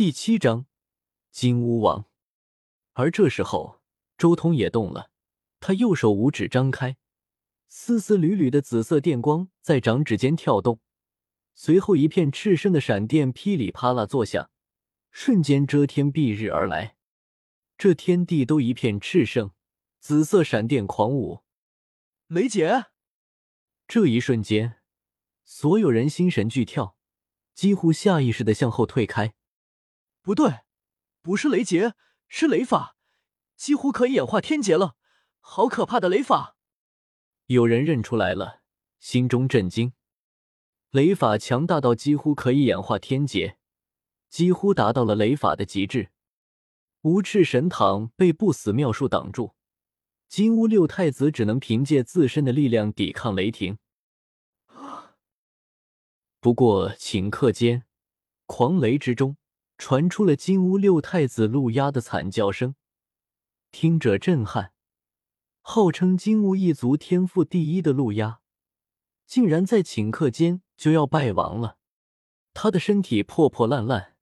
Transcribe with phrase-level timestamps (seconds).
[0.00, 0.64] 第七章
[1.30, 2.06] 金乌王。
[2.94, 3.82] 而这时候，
[4.16, 5.10] 周通也动了，
[5.60, 6.96] 他右手五指张开，
[7.68, 10.80] 丝丝缕缕的紫色电光在掌指间跳动，
[11.54, 14.50] 随后一片炽盛的闪电噼里啪啦作响，
[15.10, 16.96] 瞬间遮天蔽日而来，
[17.76, 19.50] 这天地都一片炽盛，
[19.98, 21.42] 紫色闪电狂舞。
[22.28, 22.86] 雷劫！
[23.86, 24.76] 这一瞬间，
[25.44, 26.96] 所有人心神俱跳，
[27.52, 29.34] 几乎下意识的向后退开。
[30.22, 30.60] 不对，
[31.22, 31.94] 不是雷劫，
[32.28, 32.96] 是雷法，
[33.56, 34.96] 几乎可以演化天劫了，
[35.40, 36.56] 好可怕的雷法！
[37.46, 38.62] 有人认出来了，
[38.98, 39.92] 心中震惊。
[40.90, 43.58] 雷法强大到几乎可以演化天劫，
[44.28, 46.10] 几乎达到了雷法的极致。
[47.02, 49.54] 无赤神堂被不死妙术挡住，
[50.28, 53.78] 金乌六太子只能凭借自身的力量抵抗雷霆。
[56.40, 57.84] 不过顷刻间，
[58.44, 59.36] 狂雷之中。
[59.80, 62.74] 传出了金乌六太子陆压的惨叫声，
[63.72, 64.74] 听者震撼。
[65.62, 68.40] 号称金乌一族天赋第一的陆压，
[69.26, 71.78] 竟然在顷刻间就要败亡了。
[72.52, 74.16] 他的身体破破烂烂，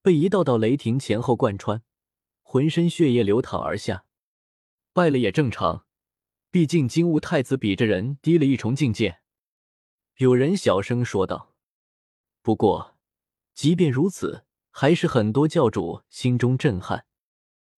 [0.00, 1.82] 被一道道雷霆前后贯穿，
[2.40, 4.06] 浑身血液流淌而下。
[4.94, 5.84] 败了也正常，
[6.50, 9.18] 毕竟金乌太子比这人低了一重境界。
[10.16, 11.54] 有人小声说道。
[12.40, 12.96] 不过，
[13.52, 14.45] 即便如此。
[14.78, 17.06] 还是很多教主心中震撼。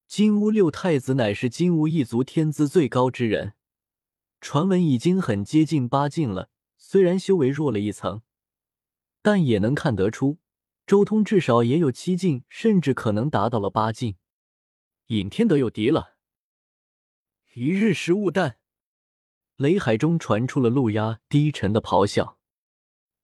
[0.09, 3.53] 金乌六太子乃是金乌一族天资最高之人，
[4.41, 6.51] 传闻已经很接近八境了。
[6.77, 8.23] 虽然修为弱了一层，
[9.23, 10.39] 但也能看得出，
[10.89, 14.17] 周通至少也有七境，甚至可能达到了八境。
[15.07, 16.17] 尹天德有敌了！
[17.55, 18.59] 一日食物弹，
[19.55, 22.41] 雷海中传出了陆压低沉的咆哮。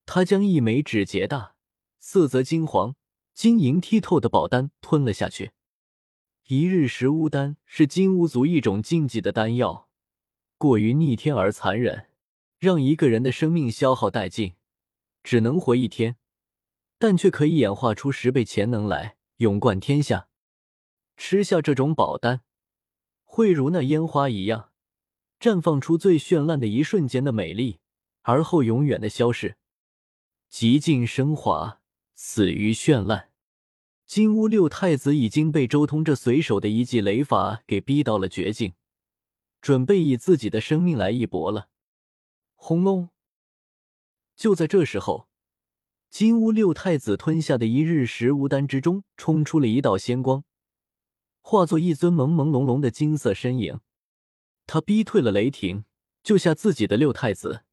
[0.06, 1.56] 他将一枚指节大、
[1.98, 2.94] 色泽金黄。
[3.34, 5.50] 晶莹剔透的宝丹吞了下去。
[6.46, 9.88] 一日食巫丹是金乌族一种禁忌的丹药，
[10.56, 12.06] 过于逆天而残忍，
[12.59, 14.54] 让一个人的生命消耗殆尽，
[15.22, 16.16] 只能活一天，
[16.98, 20.28] 但却可以演化出十倍潜能来，勇冠天下。
[21.16, 22.42] 吃下这种宝丹，
[23.25, 24.70] 会如那烟花一样，
[25.41, 27.78] 绽放出最绚烂的一瞬间的美丽，
[28.22, 29.56] 而后永远的消逝，
[30.48, 31.80] 极尽升华。
[32.14, 33.30] 死于绚烂，
[34.06, 38.75] 金乌六太子已经被周通这随手的一记雷法给逼到了绝境，
[39.60, 41.69] 准备以自己的生命来一搏了。
[42.54, 43.10] 轰隆！
[44.36, 45.28] 就在这时候，
[46.08, 50.44] 金乌六太子吞下的一日食无丹之中冲出了一道仙光，
[51.41, 53.80] 化作一尊朦朦胧胧的金色身影。
[54.66, 55.84] 他逼退了雷霆，
[56.22, 57.64] 救下自己的六太子。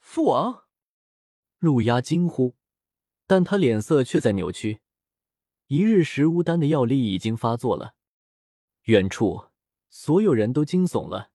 [0.00, 0.64] 父王，
[1.58, 2.56] 陆压惊呼。
[3.30, 4.80] 但他脸色却在扭曲，
[5.68, 7.94] 一日食乌丹的药力已经发作了。
[8.86, 9.44] 远处
[9.88, 11.30] 所有人都惊悚了，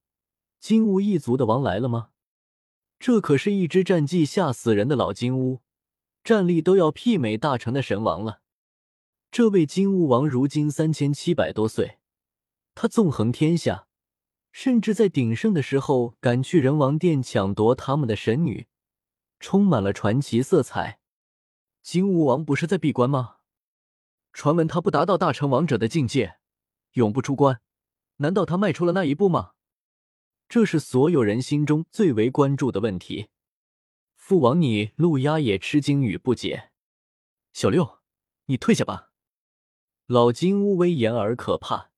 [0.60, 2.10] 金乌一族的王来了吗？
[3.00, 5.62] 这可是一支战绩吓死人的老金乌，
[6.22, 8.42] 战力都要媲美大成的神王了。
[9.32, 12.00] 这位金乌王如今三千七百多岁，
[12.74, 13.88] 他纵横天下，
[14.52, 18.68] 甚至在鼎盛的时候敢去人王殿抢夺他们的神女，
[19.40, 21.00] 充满了传奇色彩。
[21.85, 23.35] 金乌王不是在闭关吗？
[24.34, 26.40] 传闻他不达到大成王者的境界，
[26.94, 27.62] 永不出关。
[28.16, 29.51] 难道他迈出了那一步吗？
[30.50, 33.28] 这是所有人心中最为关注的问题。
[34.16, 36.72] 父王，你陆压也吃惊与不解。
[37.53, 38.00] 小六，
[38.46, 39.12] 你退下吧。
[40.07, 41.91] 老金乌威严而可怕，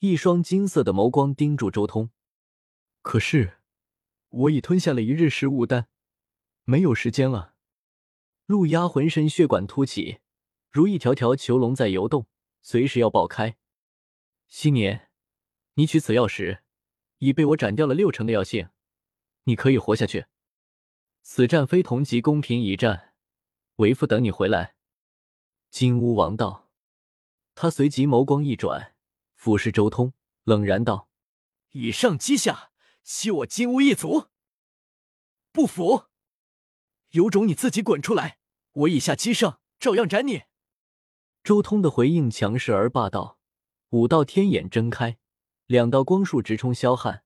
[0.00, 2.10] 一双金色的眸光盯住周通。
[3.00, 3.54] 可是，
[4.28, 5.88] 我已吞下了一日食物丹，
[6.64, 7.54] 没有时间了。
[8.50, 10.18] 陆压浑身血管凸起，
[10.72, 12.26] 如一条条囚笼在游动，
[12.62, 13.56] 随时要爆开。
[14.48, 15.08] 昔年
[15.74, 16.64] 你取此药时，
[17.18, 18.70] 已被我斩掉了六成的药性，
[19.44, 20.26] 你可以活下去。
[21.22, 23.14] 此战非同级公平一战，
[23.76, 24.74] 为父等你回来。
[25.70, 26.68] 金乌王道，
[27.54, 28.96] 他随即眸光一转，
[29.36, 30.12] 俯视周通，
[30.42, 31.08] 冷然道
[31.70, 32.72] ：“以上击下，
[33.04, 34.26] 吸我金乌一族，
[35.52, 36.06] 不服，
[37.10, 38.38] 有种你自己滚出来！”
[38.72, 40.42] 我以下击上，照样斩你。
[41.42, 43.38] 周通的回应强势而霸道，
[43.90, 45.18] 五道天眼睁开，
[45.66, 47.24] 两道光束直冲萧汉。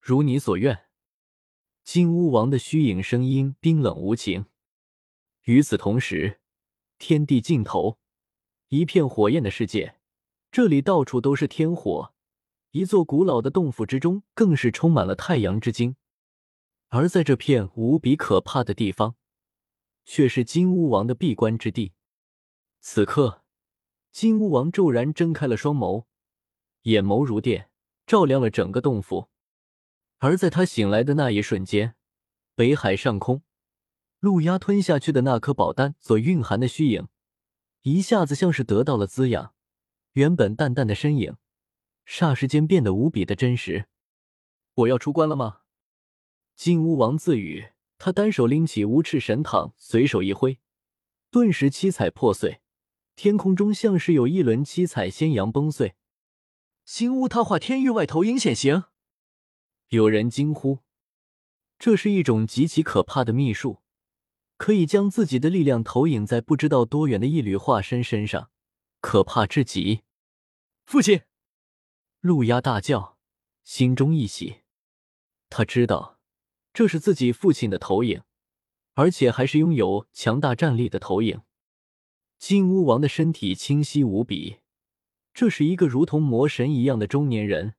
[0.00, 0.86] 如你所愿。
[1.84, 4.46] 金乌王的虚影声音冰冷无情。
[5.44, 6.40] 与此同时，
[6.98, 7.98] 天地尽头，
[8.68, 9.98] 一片火焰的世界，
[10.50, 12.12] 这里到处都是天火，
[12.72, 15.94] 一座古老的洞府之中更是充满了太阳之精。
[16.88, 19.14] 而在这片无比可怕的地方。
[20.10, 21.92] 却是金乌王的闭关之地。
[22.80, 23.44] 此刻，
[24.10, 26.06] 金乌王骤然睁开了双眸，
[26.84, 27.70] 眼眸如电，
[28.06, 29.28] 照亮了整个洞府。
[30.16, 31.94] 而在他醒来的那一瞬间，
[32.54, 33.42] 北海上空，
[34.18, 37.08] 陆压吞下去的那颗宝丹所蕴含的虚影，
[37.82, 39.52] 一下子像是得到了滋养，
[40.12, 41.36] 原本淡淡的身影，
[42.06, 43.88] 霎时间变得无比的真实。
[44.72, 45.60] 我要出关了吗？
[46.56, 50.60] 金乌王自语，他单手拎起无翅神躺，随手一挥，
[51.30, 52.60] 顿时七彩破碎，
[53.16, 55.96] 天空中像是有一轮七彩仙阳崩碎。
[56.84, 58.84] 新乌他化天域外投影显形。
[59.88, 60.78] 有人惊呼
[61.78, 63.82] ：“这是一种极其可怕的秘术，
[64.56, 68.50] 可以将自己的力量投影在不知道多远的一缕化身身上，
[69.00, 70.02] 可怕至极。”
[70.86, 71.22] 父亲，
[72.20, 73.18] 陆压大叫，
[73.64, 74.60] 心中一喜，
[75.50, 76.17] 他知道。
[76.78, 78.22] 这是自己父亲的投影，
[78.94, 81.40] 而且还是拥有强大战力的投影。
[82.38, 84.58] 金乌王的身体清晰无比，
[85.34, 87.74] 这是一个如同魔神一样的中年人，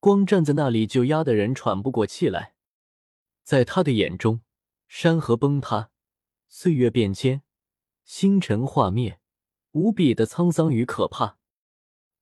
[0.00, 2.54] 光站在那里就压得人喘不过气来。
[3.44, 4.40] 在他的眼中，
[4.86, 5.90] 山河崩塌，
[6.48, 7.42] 岁月变迁，
[8.06, 9.20] 星辰化灭，
[9.72, 11.36] 无比的沧桑与可怕。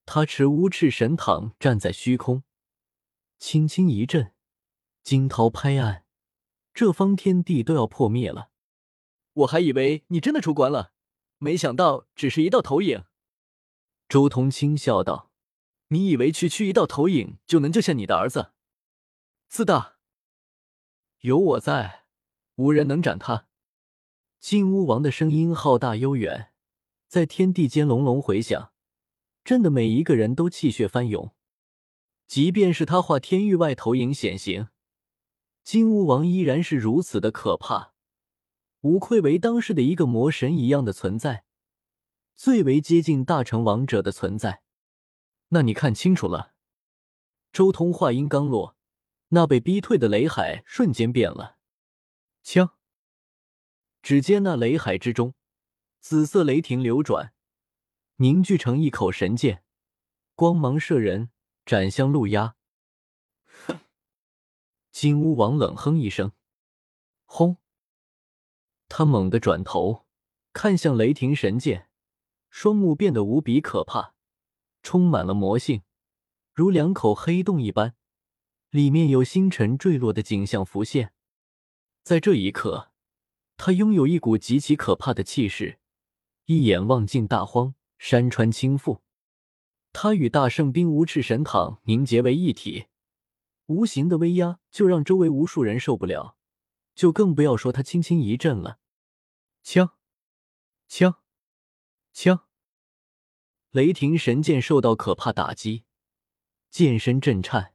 [0.05, 2.43] 他持乌赤神躺站在虚空，
[3.39, 4.33] 轻轻一震，
[5.05, 6.06] 惊涛拍岸。
[6.77, 8.51] 这方天地都要破灭了，
[9.33, 10.93] 我还以为你真的出关了，
[11.39, 13.05] 没想到只是一道投影。
[14.11, 15.31] 周通轻笑道
[15.89, 18.53] ：“你以为区区一道投影就能救下你的儿子？
[19.49, 19.97] 自大！
[21.21, 22.05] 有我在，
[22.57, 23.47] 无人能斩他。”
[24.39, 26.53] 金乌王的声音浩大悠远，
[27.09, 28.73] 在天地间隆隆回响，
[29.43, 31.35] 震得每一个人都气血翻涌。
[32.27, 34.69] 即便是他化天域外投影显形。
[35.67, 37.93] 金乌王依然是如此的可怕，
[38.83, 41.45] 无愧为当世的一个魔神一样的存在，
[42.37, 44.63] 最为接近大成王者的存在。
[45.49, 46.55] 那你看清楚了。
[47.53, 48.77] 周通话音刚落，
[49.31, 51.57] 那被逼退的雷海瞬间变了。
[52.45, 52.77] 枪！
[54.01, 55.35] 只见那雷海之中，
[55.99, 57.33] 紫色雷霆流转，
[58.19, 59.65] 凝聚成一口神剑，
[60.37, 61.31] 光芒射人，
[61.65, 62.55] 斩向陆压。
[64.99, 66.33] 金乌王冷哼一声，
[67.27, 67.59] 轰！
[68.89, 70.07] 他猛地转头
[70.55, 71.91] 看向雷霆神剑，
[72.49, 74.15] 双目变得无比可怕，
[74.83, 75.83] 充满了魔性，
[76.55, 77.95] 如两口黑洞一般，
[78.71, 81.13] 里面有星辰坠落的景象浮现。
[82.03, 82.91] 在这一刻，
[83.59, 85.79] 他拥有一股极其可怕的气势，
[86.47, 89.01] 一眼望尽大荒山川倾覆。
[89.93, 92.87] 他与大圣兵无赤神躺凝结为一体。
[93.67, 96.37] 无形的威压就让周围无数人受不了，
[96.95, 98.79] 就更不要说他轻轻一震了。
[99.63, 99.97] 枪，
[100.87, 101.17] 枪，
[102.13, 102.47] 枪！
[103.71, 105.85] 雷霆神剑受到可怕打击，
[106.71, 107.75] 剑身震颤，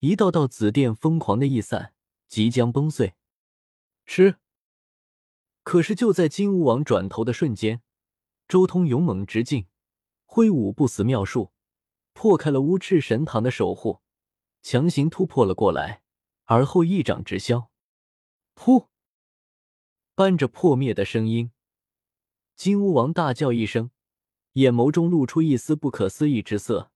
[0.00, 1.94] 一道道紫电疯狂的溢散，
[2.26, 3.14] 即将崩碎。
[4.06, 4.36] 吃！
[5.62, 7.82] 可是就在金乌王转头的瞬间，
[8.48, 9.66] 周通勇猛直进，
[10.24, 11.52] 挥舞不死妙术，
[12.14, 14.00] 破开了乌赤神堂的守护。
[14.62, 16.02] 强行突破了过来，
[16.44, 17.70] 而后一掌直削，
[18.54, 18.88] 噗！
[20.14, 21.52] 伴着破灭的声音，
[22.56, 23.90] 金乌王大叫一声，
[24.54, 26.90] 眼眸中露出一丝不可思议之色。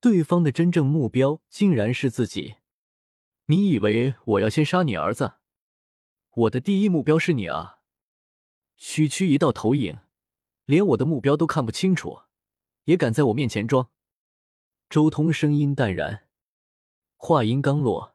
[0.00, 2.56] 对方的真正目标竟然是自己！
[3.46, 5.34] 你以为我要先杀你儿子？
[6.30, 7.78] 我的第一目标是你啊！
[8.76, 10.00] 区区一道投影，
[10.66, 12.20] 连我的目标都看不清楚，
[12.84, 13.90] 也敢在我面前装？
[14.90, 16.23] 周通声音淡然。
[17.26, 18.14] 话音刚落，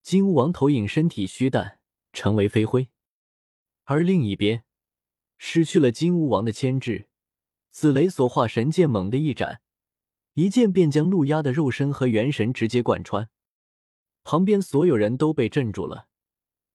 [0.00, 1.80] 金乌王投影身体虚淡，
[2.12, 2.88] 成为飞灰。
[3.82, 4.62] 而另一边，
[5.38, 7.08] 失去了金乌王的牵制，
[7.72, 9.60] 紫雷所化神剑猛地一斩，
[10.34, 13.28] 一剑便将陆压的肉身和元神直接贯穿。
[14.22, 16.06] 旁边所有人都被镇住了，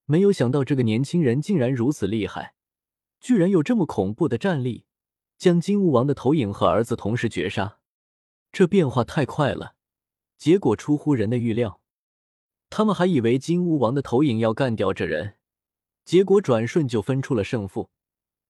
[0.03, 2.55] 没有想到这个年轻人竟然如此厉害，
[3.21, 4.83] 居然有这么恐怖的战力，
[5.37, 7.79] 将金乌王的投影和儿子同时绝杀，
[8.51, 9.77] 这变化太快了。
[10.37, 11.79] 结果出乎人的预料，
[12.69, 15.35] 他们还以为金乌王的投影要干掉这人，
[16.03, 17.89] 结果转瞬就分出了胜负，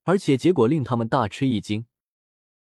[0.04, 1.86] 而且结果令他们大吃一惊。